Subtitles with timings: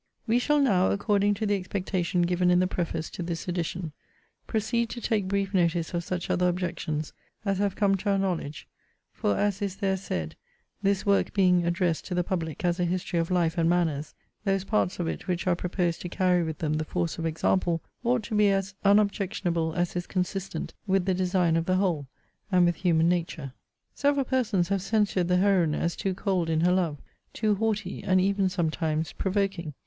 [0.25, 3.91] We shall now, according to the expectation given in the Preface to this edition,
[4.47, 7.13] proceed to take brief notice of such other objections
[7.45, 8.67] as have come to our knowledge:
[9.13, 10.35] for, as is there said,
[10.81, 14.63] 'This work being addressed to the public as a history of life and manners, those
[14.63, 18.23] parts of it which are proposed to carry with them the force of example, ought
[18.23, 22.07] to be as unobjectionable as is consistent with the design of the whole,
[22.51, 23.53] and with human nature.'
[23.93, 26.97] Several persons have censured the heroine as too cold in her love,
[27.33, 29.75] too haughty, and even sometimes provoking.